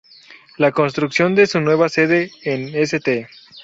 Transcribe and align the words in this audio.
La 0.57 0.71
construcción 0.71 1.35
de 1.35 1.45
su 1.45 1.61
nueva 1.61 1.87
sede 1.87 2.31
en 2.43 2.73
St. 2.73 3.27